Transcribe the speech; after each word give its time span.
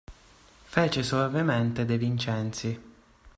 Fece 0.65 1.03
soavemente 1.03 1.85
De 1.85 1.95
Vincenzi. 1.99 2.81